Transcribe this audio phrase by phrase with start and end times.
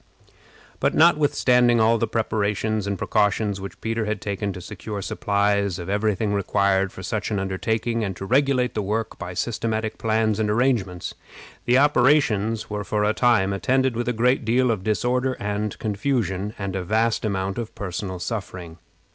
[0.79, 6.33] But, notwithstanding all the precautions which Peter had taken to secure supplies of every thing
[6.33, 11.13] required for such an undertaking, and to regulate the work by systematic plans and arrangements,
[11.65, 16.55] the operations were for a time attended with a great deal of disorder and confusion,
[16.57, 18.79] and a vast amount of personal suffering.